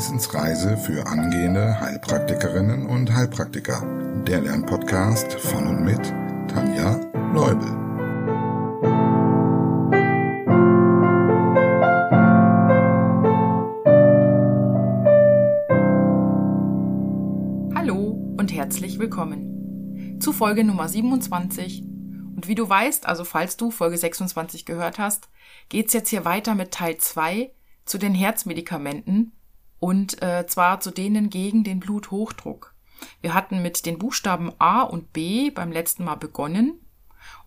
[0.00, 3.82] Wissensreise für angehende Heilpraktikerinnen und Heilpraktiker.
[4.26, 6.00] Der Lernpodcast von und mit
[6.48, 6.94] Tanja
[7.34, 7.68] Leubel.
[17.74, 21.82] Hallo und herzlich willkommen zu Folge Nummer 27.
[21.82, 25.28] Und wie du weißt, also falls du Folge 26 gehört hast,
[25.68, 27.50] geht's jetzt hier weiter mit Teil 2
[27.84, 29.32] zu den Herzmedikamenten
[29.80, 32.74] und äh, zwar zu denen gegen den Bluthochdruck.
[33.22, 36.78] Wir hatten mit den Buchstaben A und B beim letzten Mal begonnen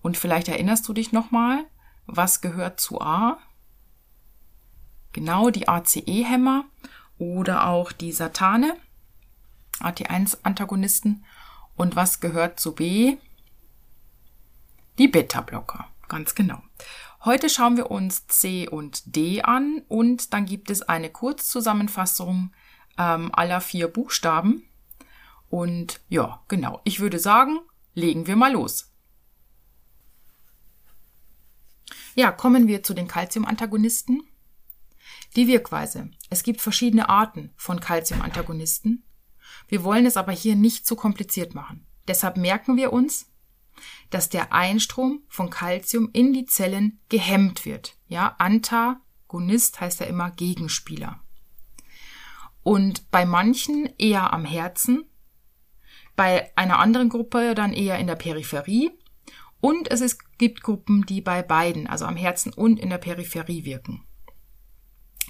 [0.02, 1.66] und vielleicht erinnerst du dich nochmal,
[2.06, 3.38] was gehört zu A?
[5.14, 6.66] Genau, die ACE-Hämmer
[7.18, 8.76] oder auch die Satane,
[9.80, 11.24] AT1-Antagonisten.
[11.76, 13.18] Und was gehört zu B?
[14.98, 16.62] Die Beta-Blocker, ganz genau.
[17.26, 22.52] Heute schauen wir uns C und D an und dann gibt es eine Kurzzusammenfassung
[22.98, 24.68] ähm, aller vier Buchstaben.
[25.50, 27.60] Und ja, genau, ich würde sagen,
[27.94, 28.92] legen wir mal los.
[32.16, 34.24] Ja, kommen wir zu den Calcium-Antagonisten.
[35.38, 36.10] Die Wirkweise.
[36.30, 39.06] Es gibt verschiedene Arten von Calcium-Antagonisten.
[39.70, 41.88] Wir wollen es aber hier nicht zu kompliziert machen.
[42.06, 43.33] Deshalb merken wir uns,
[44.10, 47.98] dass der Einstrom von Calcium in die Zellen gehemmt wird.
[48.08, 51.20] Ja, Antagonist heißt ja immer Gegenspieler.
[52.64, 55.06] Und bei manchen eher am Herzen,
[56.16, 58.92] bei einer anderen Gruppe dann eher in der Peripherie
[59.64, 63.64] und es ist, gibt Gruppen, die bei beiden, also am Herzen und in der Peripherie
[63.64, 64.06] wirken.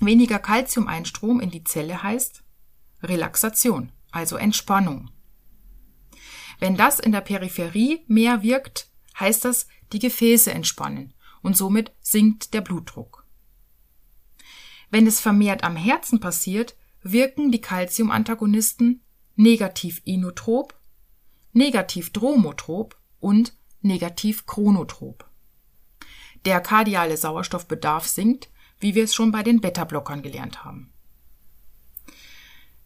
[0.01, 2.43] Weniger Calcium-Einstrom in die Zelle heißt
[3.03, 5.11] Relaxation, also Entspannung.
[6.63, 8.87] Wenn das in der Peripherie mehr wirkt,
[9.19, 13.25] heißt das, die Gefäße entspannen und somit sinkt der Blutdruck.
[14.89, 19.01] Wenn es vermehrt am Herzen passiert, wirken die Calcium-Antagonisten
[19.35, 20.73] negativ inotrop,
[21.51, 23.51] negativ dromotrop und
[23.81, 25.29] negativ chronotrop.
[26.45, 28.49] Der kardiale Sauerstoffbedarf sinkt,
[28.79, 30.93] wie wir es schon bei den Beta-Blockern gelernt haben.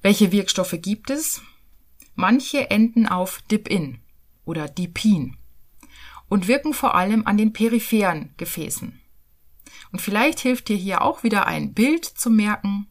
[0.02, 1.44] Welche Wirkstoffe gibt es?
[2.20, 4.00] Manche enden auf Dip-In
[4.44, 5.38] oder Dipin
[6.28, 9.00] und wirken vor allem an den peripheren Gefäßen.
[9.92, 12.88] Und vielleicht hilft dir hier auch wieder ein Bild zu merken.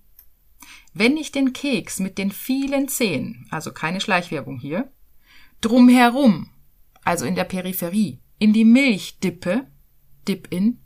[0.94, 4.92] Wenn ich den Keks mit den vielen Zehen, also keine Schleichwerbung hier,
[5.60, 6.50] drumherum,
[7.02, 9.66] also in der Peripherie, in die Milch dippe,
[10.28, 10.78] Dip-In,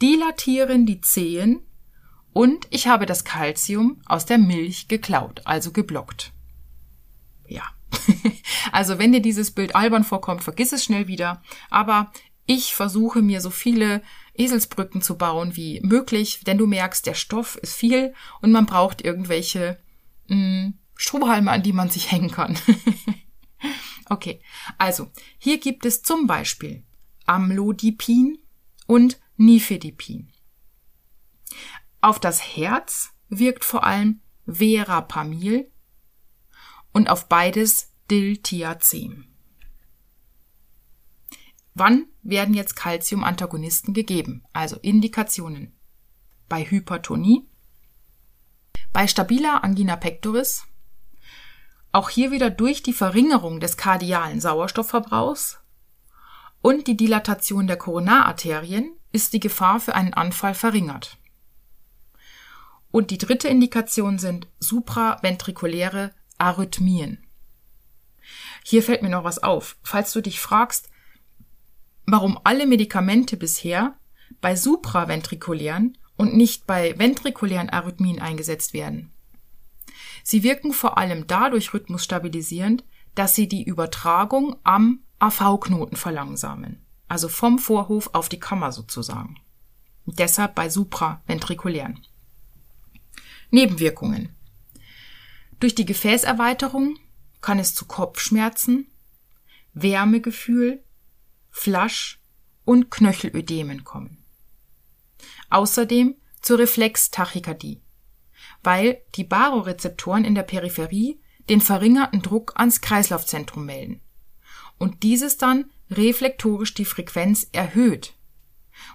[0.00, 1.62] dilatieren die Zehen
[2.32, 6.32] und ich habe das Kalzium aus der Milch geklaut, also geblockt
[7.54, 7.62] ja.
[8.72, 11.42] also wenn dir dieses Bild albern vorkommt, vergiss es schnell wieder.
[11.70, 12.12] Aber
[12.46, 14.02] ich versuche mir so viele
[14.34, 19.02] Eselsbrücken zu bauen wie möglich, denn du merkst, der Stoff ist viel und man braucht
[19.02, 19.78] irgendwelche
[20.28, 22.58] mh, hm, Strohhalme, an die man sich hängen kann.
[24.10, 24.40] okay,
[24.78, 26.84] also hier gibt es zum Beispiel
[27.26, 28.38] Amlodipin
[28.86, 30.28] und Nifedipin.
[32.00, 35.70] Auf das Herz wirkt vor allem Verapamil
[36.94, 39.26] und auf beides Diltiazem.
[41.74, 44.44] Wann werden jetzt Calcium-Antagonisten gegeben?
[44.52, 45.72] Also Indikationen.
[46.48, 47.46] Bei Hypertonie,
[48.92, 50.64] bei stabiler Angina pectoris,
[51.90, 55.58] auch hier wieder durch die Verringerung des kardialen Sauerstoffverbrauchs
[56.60, 61.18] und die Dilatation der Koronararterien ist die Gefahr für einen Anfall verringert.
[62.90, 67.24] Und die dritte Indikation sind supraventrikuläre Arrhythmien.
[68.64, 69.76] Hier fällt mir noch was auf.
[69.82, 70.90] Falls du dich fragst,
[72.06, 73.96] warum alle Medikamente bisher
[74.40, 79.12] bei supraventrikulären und nicht bei ventrikulären Arrhythmien eingesetzt werden.
[80.22, 82.84] Sie wirken vor allem dadurch rhythmusstabilisierend,
[83.14, 89.36] dass sie die Übertragung am AV-Knoten verlangsamen, also vom Vorhof auf die Kammer sozusagen.
[90.06, 92.04] deshalb bei supraventrikulären.
[93.50, 94.34] Nebenwirkungen.
[95.60, 96.98] Durch die Gefäßerweiterung
[97.40, 98.90] kann es zu Kopfschmerzen,
[99.72, 100.82] Wärmegefühl,
[101.50, 102.20] Flasch-
[102.64, 104.24] und Knöchelödemen kommen.
[105.50, 107.80] Außerdem zur Reflextachykardie,
[108.62, 114.00] weil die Barorezeptoren in der Peripherie den verringerten Druck ans Kreislaufzentrum melden
[114.78, 118.14] und dieses dann reflektorisch die Frequenz erhöht.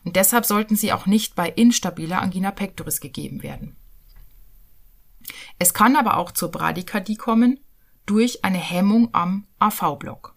[0.03, 3.75] Und deshalb sollten sie auch nicht bei instabiler Angina pectoris gegeben werden.
[5.57, 7.59] Es kann aber auch zur Bradykardie kommen
[8.05, 10.35] durch eine Hemmung am AV-Block.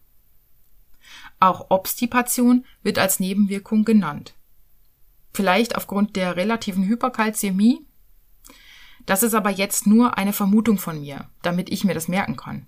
[1.41, 4.35] Auch Obstipation wird als Nebenwirkung genannt.
[5.33, 7.87] Vielleicht aufgrund der relativen Hyperkalzämie.
[9.07, 12.67] Das ist aber jetzt nur eine Vermutung von mir, damit ich mir das merken kann.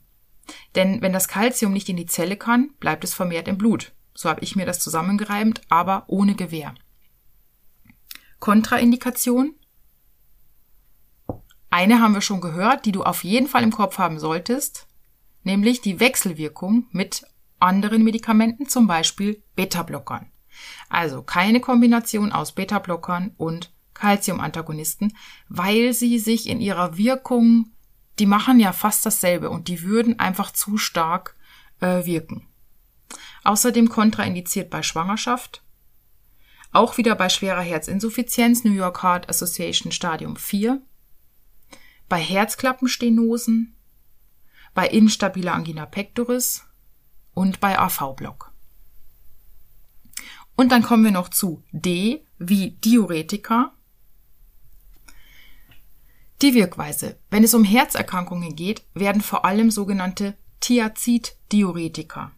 [0.75, 3.93] Denn wenn das Kalzium nicht in die Zelle kann, bleibt es vermehrt im Blut.
[4.15, 6.75] So habe ich mir das zusammengereimt, aber ohne Gewehr.
[8.41, 9.55] Kontraindikation.
[11.75, 14.87] Eine haben wir schon gehört, die du auf jeden Fall im Kopf haben solltest,
[15.43, 17.27] nämlich die Wechselwirkung mit
[17.59, 20.31] anderen Medikamenten, zum Beispiel Beta-Blockern.
[20.89, 25.17] Also keine Kombination aus Beta-Blockern und Calcium-Antagonisten,
[25.49, 27.73] weil sie sich in ihrer Wirkung,
[28.21, 31.35] die machen ja fast dasselbe und die würden einfach zu stark
[31.81, 32.47] äh, wirken.
[33.43, 35.65] Außerdem kontraindiziert bei Schwangerschaft,
[36.71, 40.81] auch wieder bei schwerer Herzinsuffizienz, New York Heart Association Stadium 4,
[42.09, 43.75] bei Herzklappenstenosen,
[44.75, 46.65] bei instabiler Angina pectoris
[47.35, 48.53] und bei AV-Block.
[50.57, 53.73] Und dann kommen wir noch zu D wie Diuretika.
[56.43, 57.19] Die Wirkweise.
[57.31, 62.33] Wenn es um Herzerkrankungen geht, werden vor allem sogenannte Thiazid-Diuretika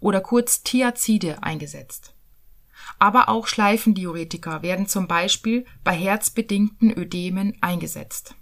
[0.00, 2.14] oder kurz Thiazide eingesetzt.
[2.98, 8.34] Aber auch Schleifendiuretika werden zum Beispiel bei herzbedingten Ödemen eingesetzt.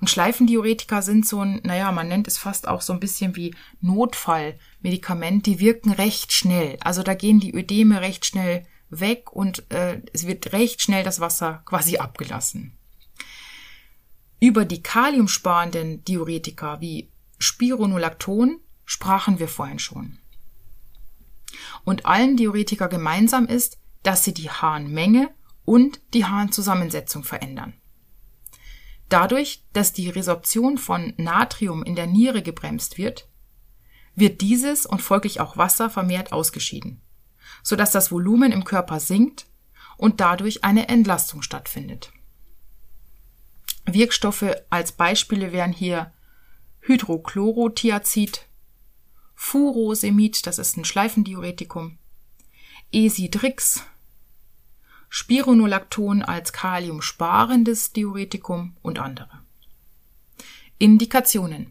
[0.00, 3.54] Und Schleifendiuretika sind so ein, naja, man nennt es fast auch so ein bisschen wie
[3.80, 6.76] Notfallmedikament, die wirken recht schnell.
[6.80, 11.20] Also da gehen die Ödeme recht schnell weg und äh, es wird recht schnell das
[11.20, 12.76] Wasser quasi abgelassen.
[14.40, 20.18] Über die kaliumsparenden Diuretika wie Spironolacton sprachen wir vorhin schon.
[21.84, 25.30] Und allen Diuretika gemeinsam ist, dass sie die Harnmenge
[25.64, 27.74] und die Harnzusammensetzung verändern.
[29.12, 33.28] Dadurch, dass die Resorption von Natrium in der Niere gebremst wird,
[34.14, 37.02] wird dieses und folglich auch Wasser vermehrt ausgeschieden,
[37.62, 39.44] sodass das Volumen im Körper sinkt
[39.98, 42.10] und dadurch eine Entlastung stattfindet.
[43.84, 46.10] Wirkstoffe als Beispiele wären hier
[46.80, 48.46] Hydrochlorothiazid,
[49.34, 51.98] Furosemid, das ist ein Schleifendiuretikum,
[52.90, 53.84] Esidrix,
[55.14, 59.42] Spironolacton als kaliumsparendes Diuretikum und andere.
[60.78, 61.70] Indikationen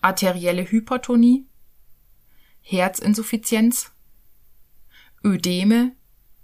[0.00, 1.44] arterielle Hypertonie,
[2.62, 3.92] Herzinsuffizienz,
[5.22, 5.94] Ödeme,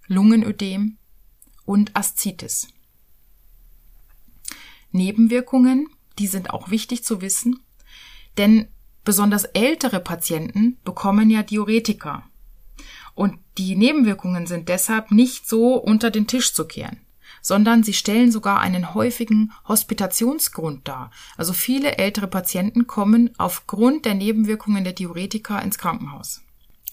[0.06, 0.98] Lungenödem
[1.64, 2.68] und Aszites.
[4.90, 5.88] Nebenwirkungen,
[6.18, 7.58] die sind auch wichtig zu wissen,
[8.36, 8.68] denn
[9.02, 12.28] besonders ältere Patienten bekommen ja Diuretika.
[13.14, 17.00] Und die Nebenwirkungen sind deshalb nicht so unter den Tisch zu kehren,
[17.42, 21.10] sondern sie stellen sogar einen häufigen Hospitationsgrund dar.
[21.36, 26.42] Also viele ältere Patienten kommen aufgrund der Nebenwirkungen der Diuretika ins Krankenhaus.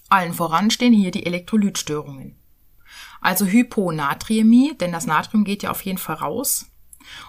[0.08, 2.36] Allen voran stehen hier die Elektrolytstörungen.
[3.20, 6.66] Also Hyponatriämie, denn das Natrium geht ja auf jeden Fall raus.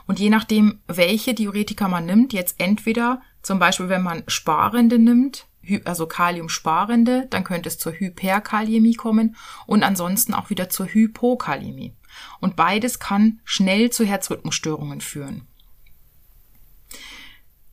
[0.05, 5.47] Und je nachdem, welche Diuretika man nimmt, jetzt entweder zum Beispiel, wenn man Sparende nimmt,
[5.85, 9.35] also Kaliumsparende, dann könnte es zur Hyperkaliämie kommen
[9.65, 11.93] und ansonsten auch wieder zur Hypokaliämie.
[12.39, 15.47] Und beides kann schnell zu Herzrhythmusstörungen führen.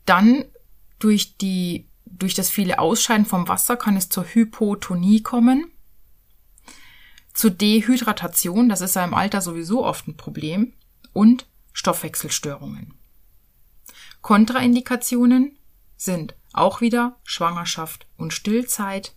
[0.05, 0.45] Dann
[0.99, 5.71] durch die, durch das viele Ausscheiden vom Wasser kann es zur Hypotonie kommen.
[7.35, 10.73] Zur Dehydratation, das ist ja im Alter sowieso oft ein Problem.
[11.13, 12.95] Und Stoffwechselstörungen.
[14.23, 15.59] Kontraindikationen
[15.97, 19.15] sind auch wieder Schwangerschaft und Stillzeit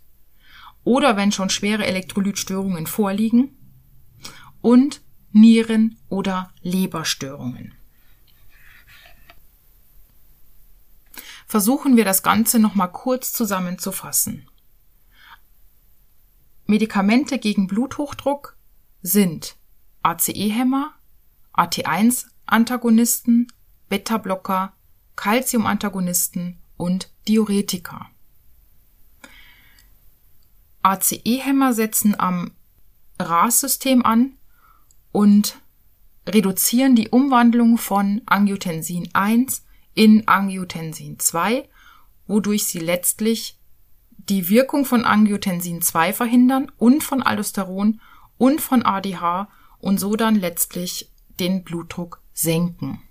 [0.84, 3.56] oder wenn schon schwere Elektrolytstörungen vorliegen
[4.60, 7.74] und Nieren- oder Leberstörungen.
[11.46, 14.48] Versuchen wir das Ganze nochmal kurz zusammenzufassen.
[16.66, 18.56] Medikamente gegen Bluthochdruck
[19.02, 19.56] sind
[20.02, 20.94] ACE-Hämmer,
[21.52, 23.48] AT1-Antagonisten,
[23.88, 24.72] Beta-Blocker,
[25.16, 28.10] Calcium-Antagonisten und Diuretika.
[30.82, 32.52] ACE-Hämmer setzen am
[33.18, 34.38] RAS-System an
[35.12, 35.60] und
[36.26, 41.68] reduzieren die Umwandlung von Angiotensin 1 in Angiotensin 2,
[42.26, 43.58] wodurch sie letztlich
[44.10, 48.00] die Wirkung von Angiotensin 2 verhindern und von Aldosteron
[48.38, 49.48] und von ADH
[49.80, 51.10] und so dann letztlich
[51.40, 53.02] den Blutdruck senken.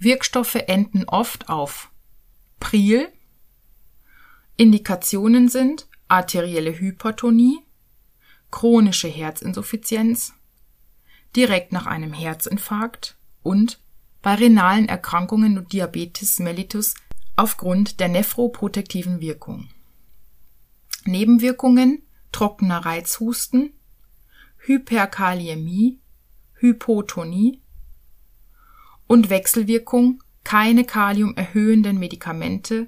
[0.00, 1.90] Wirkstoffe enden oft auf
[2.58, 3.12] Pril.
[4.56, 7.60] Indikationen sind arterielle Hypertonie,
[8.50, 10.32] chronische Herzinsuffizienz,
[11.36, 13.78] direkt nach einem Herzinfarkt und
[14.22, 16.94] bei renalen Erkrankungen und Diabetes mellitus
[17.36, 19.68] aufgrund der nephroprotektiven Wirkung.
[21.04, 22.02] Nebenwirkungen
[22.32, 23.74] trockener Reizhusten,
[24.58, 26.00] Hyperkaliämie,
[26.54, 27.60] Hypotonie,
[29.10, 32.86] und Wechselwirkung keine kaliumerhöhenden Medikamente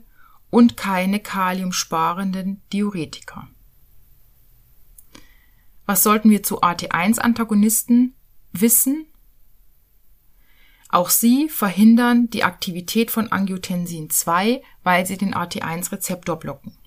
[0.50, 3.48] und keine kaliumsparenden Diuretika.
[5.84, 8.14] Was sollten wir zu AT1-Antagonisten
[8.52, 9.06] wissen?
[10.90, 16.78] Auch sie verhindern die Aktivität von Angiotensin 2, weil sie den AT1-Rezeptor blocken.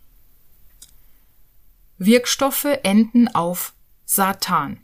[1.98, 3.74] Wirkstoffe enden auf
[4.06, 4.80] Satan.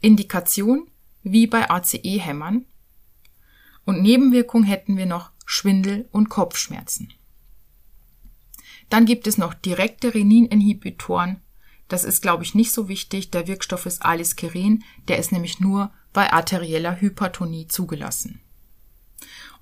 [0.00, 0.86] Indikation
[1.24, 2.66] wie bei ACE-Hämmern.
[3.84, 7.12] Und Nebenwirkung hätten wir noch Schwindel und Kopfschmerzen.
[8.88, 11.40] Dann gibt es noch direkte Renin-Inhibitoren.
[11.88, 13.30] Das ist, glaube ich, nicht so wichtig.
[13.30, 14.84] Der Wirkstoff ist Aliskiren.
[15.08, 18.40] Der ist nämlich nur bei arterieller Hypertonie zugelassen.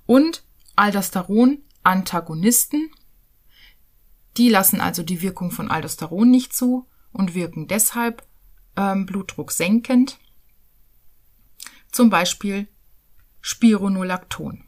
[0.05, 0.43] Und
[0.75, 2.91] Aldosteron-Antagonisten.
[4.37, 8.25] Die lassen also die Wirkung von Aldosteron nicht zu und wirken deshalb
[8.77, 10.19] ähm, Blutdruck senkend.
[11.91, 12.69] Zum Beispiel
[13.41, 14.63] Spironolacton.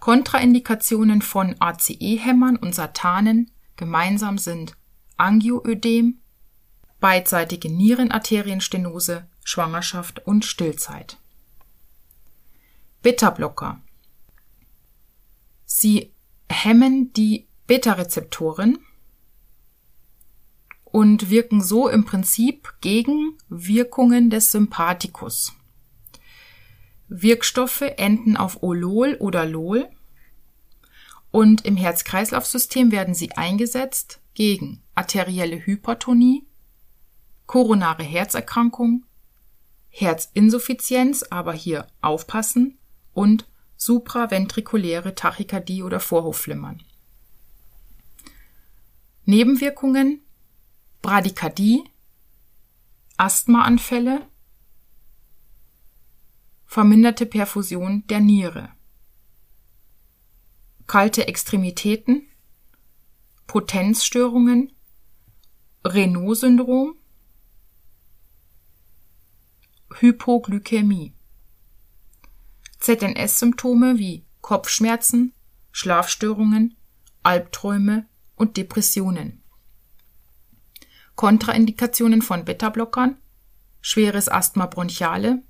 [0.00, 4.76] Kontraindikationen von ACE-Hämmern und Satanen gemeinsam sind
[5.16, 6.18] Angioödem,
[6.98, 11.18] beidseitige Nierenarterienstenose, Schwangerschaft und Stillzeit.
[13.02, 13.80] Beta-Blocker.
[15.64, 16.12] Sie
[16.48, 18.78] hemmen die Beta-Rezeptoren
[20.84, 25.52] und wirken so im Prinzip gegen Wirkungen des Sympathikus.
[27.20, 29.88] Wirkstoffe enden auf Olol oder Lol
[31.30, 36.46] und im Herz-Kreislauf-System werden sie eingesetzt gegen arterielle Hypertonie,
[37.46, 39.04] koronare Herzerkrankung,
[39.88, 42.78] Herzinsuffizienz, aber hier aufpassen
[43.12, 46.82] und supraventrikuläre Tachykardie oder Vorhofflimmern.
[49.24, 50.22] Nebenwirkungen
[51.02, 51.84] Bradykardie,
[53.16, 54.26] Asthmaanfälle,
[56.72, 58.70] verminderte Perfusion der Niere,
[60.86, 62.22] kalte Extremitäten,
[63.46, 64.72] Potenzstörungen,
[65.84, 66.94] Renault-Syndrom,
[70.00, 71.12] Hypoglykämie.
[72.80, 75.34] ZNS-Symptome wie Kopfschmerzen,
[75.72, 76.74] Schlafstörungen,
[77.22, 79.42] Albträume und Depressionen.
[81.16, 83.18] Kontraindikationen von Beta-Blockern,
[83.82, 85.42] schweres Asthma bronchiale,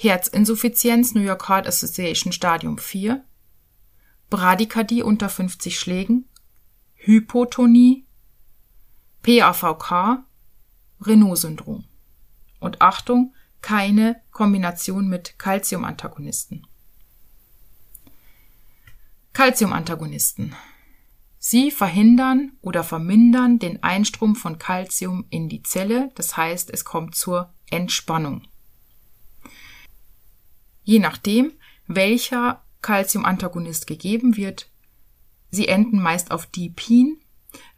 [0.00, 3.24] Herzinsuffizienz New York Heart Association Stadium 4,
[4.30, 6.28] Bradykardie unter 50 Schlägen,
[6.94, 8.06] Hypotonie,
[9.22, 10.22] PAVK,
[11.00, 11.84] Renault-Syndrom.
[12.60, 16.64] Und Achtung, keine Kombination mit Calcium-Antagonisten.
[19.32, 20.54] Calcium-Antagonisten.
[21.38, 27.16] Sie verhindern oder vermindern den Einstrom von Calcium in die Zelle, das heißt, es kommt
[27.16, 28.46] zur Entspannung.
[30.88, 31.52] Je nachdem,
[31.86, 34.70] welcher Calcium-Antagonist gegeben wird,
[35.50, 37.20] sie enden meist auf Dipin,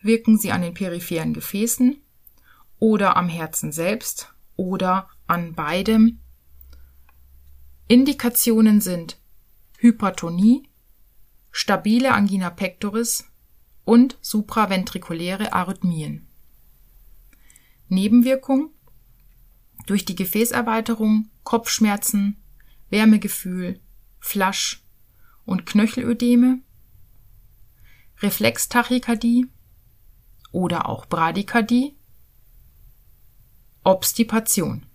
[0.01, 2.01] wirken sie an den peripheren Gefäßen
[2.79, 6.21] oder am Herzen selbst oder an beidem.
[7.89, 9.19] Indikationen sind
[9.79, 10.69] Hypertonie,
[11.51, 13.29] stabile Angina pectoris
[13.85, 16.29] und supraventrikuläre Arrhythmien.
[17.89, 18.71] Nebenwirkung
[19.87, 22.40] durch die Gefäßerweiterung Kopfschmerzen,
[22.91, 23.81] Wärmegefühl,
[24.19, 24.85] Flasch
[25.45, 26.61] und Knöchelödeme,
[28.19, 29.47] Reflextachykardie
[30.53, 31.97] oder auch Bradykardie,
[33.83, 34.87] Obstipation.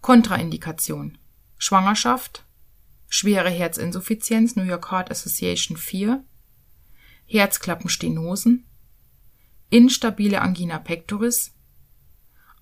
[0.00, 1.18] Kontraindikation
[1.58, 2.44] Schwangerschaft,
[3.08, 6.22] schwere Herzinsuffizienz New York Heart Association 4,
[7.26, 8.66] Herzklappenstenosen,
[9.70, 11.54] instabile Angina pectoris,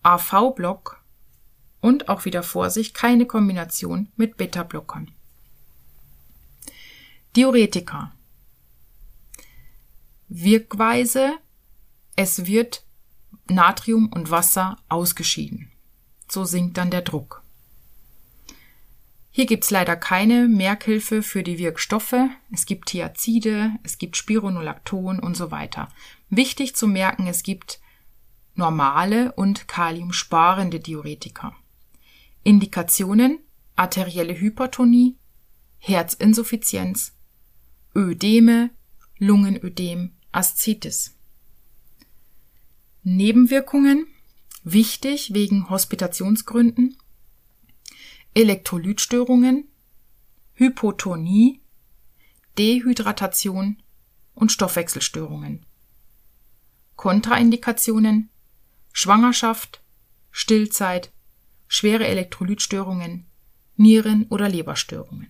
[0.03, 1.04] AV-Block
[1.85, 5.11] und auch wieder Vorsicht, keine Kombination mit Beta-Blockern.
[7.37, 8.13] Diuretika.
[10.29, 11.35] Wirkweise,
[12.17, 12.87] es wird
[13.51, 15.71] Natrium und Wasser ausgeschieden.
[16.27, 17.43] So sinkt dann der Druck.
[19.31, 22.15] Hier gibt's leider keine Merkhilfe für die Wirkstoffe.
[22.51, 25.91] Es gibt Thiazide, es gibt Spironolacton und so weiter.
[26.31, 27.79] Wichtig zu merken, es gibt
[28.55, 31.55] normale und kaliumsparende Diuretika.
[32.45, 33.41] Indikationen
[33.75, 35.17] arterielle Hypertonie,
[35.79, 37.15] Herzinsuffizienz,
[37.97, 38.71] Ödeme,
[39.19, 41.17] Lungenödem, Aszitis.
[43.03, 44.07] Nebenwirkungen
[44.63, 46.97] wichtig wegen Hospitationsgründen
[48.35, 49.69] Elektrolytstörungen,
[50.55, 51.61] Hypotonie,
[52.59, 53.83] Dehydratation
[54.35, 55.65] und Stoffwechselstörungen.
[56.97, 58.29] Kontraindikationen
[58.93, 59.83] Schwangerschaft,
[60.31, 61.13] Stillzeit,
[61.75, 63.27] schwere Elektrolytstörungen,
[63.77, 65.27] Nieren- oder Leberstörungen.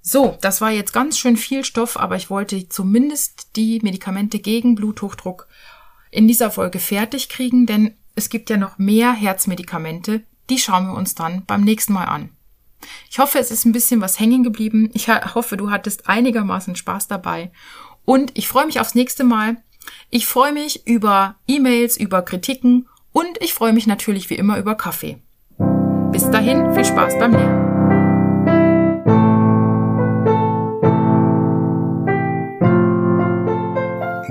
[0.00, 4.74] So, das war jetzt ganz schön viel Stoff, aber ich wollte zumindest die Medikamente gegen
[4.74, 5.46] Bluthochdruck
[6.10, 10.94] in dieser Folge fertig kriegen, denn es gibt ja noch mehr Herzmedikamente, die schauen wir
[10.94, 12.30] uns dann beim nächsten Mal an.
[13.10, 14.90] Ich hoffe, es ist ein bisschen was hängen geblieben.
[14.94, 17.50] Ich hoffe, du hattest einigermaßen Spaß dabei.
[18.06, 19.62] Und ich freue mich aufs nächste Mal.
[20.08, 22.86] Ich freue mich über E-Mails, über Kritiken
[23.16, 25.16] und ich freue mich natürlich wie immer über Kaffee.
[26.12, 27.64] Bis dahin, viel Spaß beim Lernen.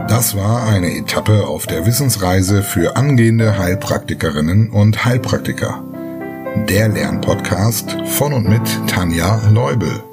[0.08, 5.84] Das war eine Etappe auf der Wissensreise für angehende Heilpraktikerinnen und Heilpraktiker.
[6.70, 10.04] Der Lernpodcast von und mit Tanja Leubel.